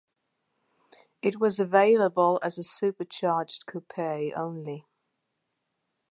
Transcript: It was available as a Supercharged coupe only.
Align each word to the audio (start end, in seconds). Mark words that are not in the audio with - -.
It 1.21 1.39
was 1.39 1.59
available 1.59 2.39
as 2.41 2.57
a 2.57 2.63
Supercharged 2.63 3.67
coupe 3.67 3.99
only. 4.35 4.87